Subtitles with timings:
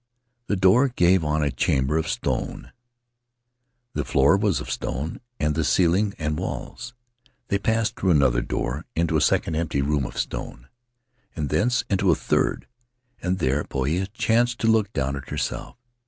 [0.47, 2.71] The door gave on a chamber of stone—
[3.93, 6.95] the floor was of stone, and the ceiling and the walls.
[7.49, 10.67] They passed through another door into a second empty room of stone,
[11.35, 12.65] and thence into a third,
[13.21, 15.75] and there Poia chanced to look down at herself.